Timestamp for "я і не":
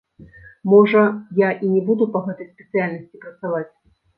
1.39-1.81